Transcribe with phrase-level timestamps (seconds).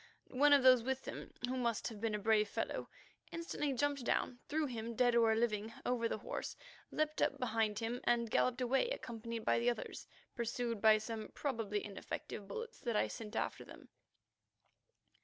[0.31, 2.89] One of those with him, who must have been a brave fellow,
[3.31, 6.55] instantly jumped down, threw him, dead or living, over the horse,
[6.89, 11.85] leaped up behind him, and galloped away accompanied by the others, pursued by some probably
[11.85, 13.89] ineffective bullets that I sent after them.